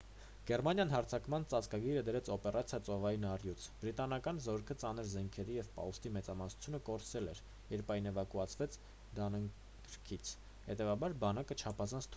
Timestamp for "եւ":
5.59-5.69